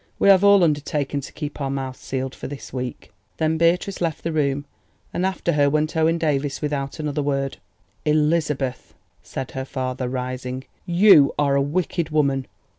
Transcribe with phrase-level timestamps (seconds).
[0.17, 4.23] "We have all undertaken to keep our mouths sealed for this week." Then Beatrice left
[4.23, 4.65] the room,
[5.13, 7.57] and after her went Owen Davies without another word.
[8.03, 12.47] "Elizabeth," said her father, rising, "you are a wicked woman!